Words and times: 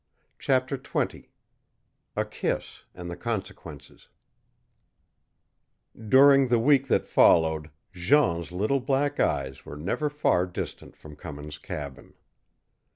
CHAPTER 0.39 0.79
XX 0.79 1.27
A 2.15 2.25
KISS 2.25 2.85
AND 2.95 3.07
THE 3.07 3.15
CONSEQUENCES 3.15 4.07
During 6.09 6.47
the 6.47 6.57
week 6.57 6.87
that 6.87 7.05
followed, 7.05 7.69
Jean's 7.93 8.51
little 8.51 8.79
black 8.79 9.19
eyes 9.19 9.63
were 9.63 9.77
never 9.77 10.09
far 10.09 10.47
distant 10.47 10.95
from 10.95 11.15
Cummins' 11.15 11.59
cabin. 11.59 12.15